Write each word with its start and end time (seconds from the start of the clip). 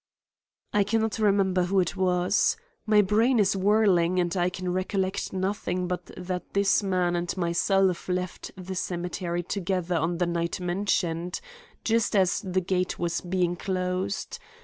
"I 0.73 0.83
can 0.83 1.01
not 1.01 1.19
remember 1.19 1.65
who 1.65 1.79
it 1.79 1.95
was. 1.95 2.57
My 2.87 3.03
brain 3.03 3.37
is 3.37 3.55
whirling, 3.55 4.19
and 4.19 4.35
I 4.35 4.49
can 4.49 4.73
recollect 4.73 5.31
nothing 5.31 5.87
but 5.87 6.09
that 6.17 6.55
this 6.55 6.81
man 6.81 7.15
and 7.15 7.37
myself 7.37 8.09
left 8.09 8.49
the 8.57 8.73
cemetery 8.73 9.43
together 9.43 9.97
on 9.97 10.17
the 10.17 10.25
night 10.25 10.59
mentioned, 10.59 11.39
just 11.83 12.15
as 12.15 12.41
the 12.41 12.61
gate 12.61 12.97
was 12.97 13.21
being 13.21 13.55
closed. 13.55 14.39